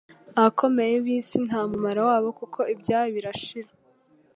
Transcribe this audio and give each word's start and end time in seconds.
abakomeye 0.37 0.95
bisi 1.05 1.37
ntamumaro 1.47 2.01
wabo 2.09 2.29
kuko 2.39 2.59
ibyabo 2.73 3.07
birashira 3.15 3.71